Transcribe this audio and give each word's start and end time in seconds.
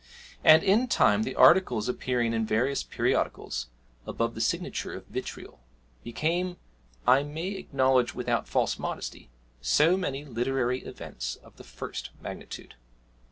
And 0.43 0.63
in 0.63 0.87
time 0.87 1.21
the 1.21 1.35
articles 1.35 1.87
appearing 1.87 2.33
in 2.33 2.43
various 2.43 2.81
periodicals 2.81 3.67
above 4.07 4.33
the 4.33 4.41
signature 4.41 4.95
of 4.95 5.05
'Vitriol' 5.05 5.59
became, 6.03 6.57
I 7.05 7.21
may 7.21 7.49
acknowledge 7.49 8.15
without 8.15 8.47
false 8.47 8.79
modesty, 8.79 9.29
so 9.61 9.95
many 9.97 10.25
literary 10.25 10.79
events 10.81 11.35
of 11.35 11.57
the 11.57 11.63
first 11.63 12.09
magnitude. 12.19 12.73